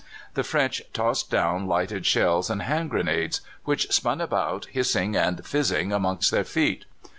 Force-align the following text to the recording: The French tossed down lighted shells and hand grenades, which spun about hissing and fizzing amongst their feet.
The 0.33 0.43
French 0.43 0.81
tossed 0.93 1.29
down 1.29 1.67
lighted 1.67 2.07
shells 2.07 2.49
and 2.49 2.63
hand 2.63 2.89
grenades, 2.89 3.41
which 3.65 3.91
spun 3.93 4.19
about 4.19 4.65
hissing 4.71 5.15
and 5.15 5.45
fizzing 5.45 5.93
amongst 5.93 6.31
their 6.31 6.43
feet. 6.43 6.85